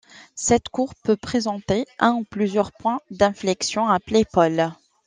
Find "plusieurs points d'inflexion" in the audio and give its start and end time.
2.23-3.87